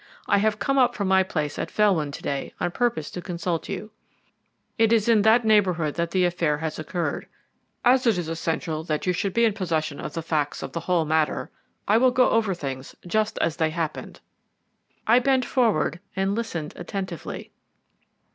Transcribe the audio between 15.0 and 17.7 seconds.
I bent forward and listened attentively.